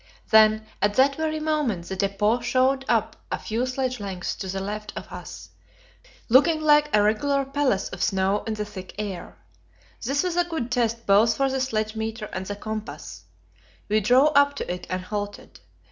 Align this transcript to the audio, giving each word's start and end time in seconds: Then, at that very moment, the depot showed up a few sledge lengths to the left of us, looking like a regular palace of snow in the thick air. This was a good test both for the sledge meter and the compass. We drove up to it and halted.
Then, 0.31 0.65
at 0.81 0.95
that 0.95 1.15
very 1.15 1.39
moment, 1.39 1.85
the 1.85 1.95
depot 1.95 2.39
showed 2.39 2.85
up 2.89 3.17
a 3.31 3.37
few 3.37 3.67
sledge 3.67 3.99
lengths 3.99 4.33
to 4.37 4.47
the 4.47 4.59
left 4.59 4.91
of 4.95 5.11
us, 5.11 5.49
looking 6.27 6.59
like 6.59 6.89
a 6.91 7.03
regular 7.03 7.45
palace 7.45 7.87
of 7.89 8.01
snow 8.01 8.43
in 8.45 8.55
the 8.55 8.65
thick 8.65 8.95
air. 8.97 9.35
This 10.03 10.23
was 10.23 10.37
a 10.37 10.43
good 10.43 10.71
test 10.71 11.05
both 11.05 11.37
for 11.37 11.51
the 11.51 11.61
sledge 11.61 11.95
meter 11.95 12.25
and 12.33 12.47
the 12.47 12.55
compass. 12.55 13.25
We 13.89 13.99
drove 13.99 14.31
up 14.35 14.55
to 14.55 14.73
it 14.73 14.87
and 14.89 15.03
halted. 15.03 15.59